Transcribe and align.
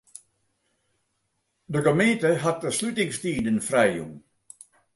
De 1.65 1.81
gemeente 1.85 2.31
hat 2.43 2.59
de 2.61 2.71
slutingstiden 2.77 3.57
frijjûn. 3.67 4.13